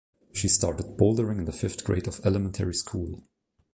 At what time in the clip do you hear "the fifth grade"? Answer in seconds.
1.45-2.07